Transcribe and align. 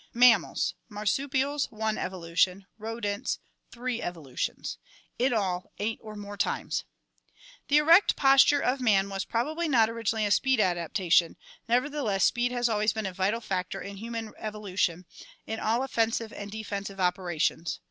Mammals. 0.15 0.73
Marsupials, 0.89 1.67
one 1.69 1.95
evolution. 1.95 2.65
Rodents, 2.79 3.37
three 3.71 4.01
evolutions.2 4.01 4.77
In 5.27 5.31
all, 5.31 5.71
eight 5.77 5.99
or 6.01 6.15
more 6.15 6.37
times. 6.37 6.85
The 7.67 7.77
erect 7.77 8.15
posture 8.15 8.59
of 8.61 8.81
man 8.81 9.09
was 9.09 9.25
probably 9.25 9.69
not 9.69 9.91
originally 9.91 10.25
a 10.25 10.31
speed 10.31 10.59
adaptation, 10.59 11.37
nevertheless 11.69 12.23
speed 12.23 12.51
has 12.51 12.67
always 12.67 12.93
been 12.93 13.05
a 13.05 13.13
vital 13.13 13.41
factor 13.41 13.79
in 13.79 13.97
human 13.97 14.33
evolution, 14.39 15.05
in 15.45 15.59
all 15.59 15.83
offensive 15.83 16.33
and 16.33 16.49
defensive 16.51 16.99
operations. 16.99 17.79